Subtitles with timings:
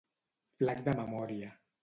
[0.61, 1.53] Flac de memòria.